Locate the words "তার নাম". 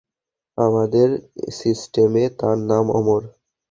2.39-2.85